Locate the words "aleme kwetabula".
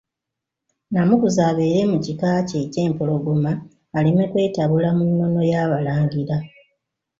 3.97-4.89